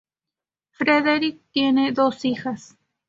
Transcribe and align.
Fredrik 0.71 1.39
tiene 1.51 1.91
dos 1.91 2.25
hijas. 2.25 2.75